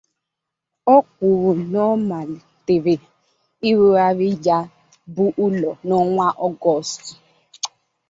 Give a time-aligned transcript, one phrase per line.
[0.93, 2.93] O kwuru na ọ malitere
[3.69, 4.57] ịrụgharị ya
[5.15, 7.11] bụ ụlọ n'ọnwa Ọgọstụ